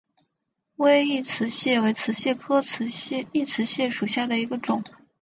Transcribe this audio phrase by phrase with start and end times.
[0.77, 2.63] 微异瓷蟹为瓷蟹科
[3.33, 4.81] 异瓷蟹属下的一个种。